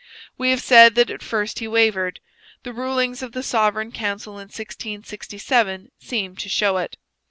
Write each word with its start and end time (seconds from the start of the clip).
We 0.35 0.49
have 0.49 0.63
said 0.63 0.95
that 0.95 1.11
at 1.11 1.21
first 1.21 1.59
he 1.59 1.67
wavered. 1.67 2.21
The 2.63 2.73
rulings 2.73 3.21
of 3.21 3.33
the 3.33 3.43
Sovereign 3.43 3.91
Council 3.91 4.33
in 4.39 4.45
1667 4.49 5.91
seem 5.99 6.35
to 6.37 6.49
show 6.49 6.77
it. 6.77 6.97